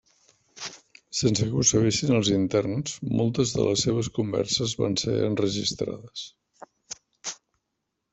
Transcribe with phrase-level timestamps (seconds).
[1.17, 6.25] Sense que ho sabessin els interns, moltes de les seves converses van ser enregistrades.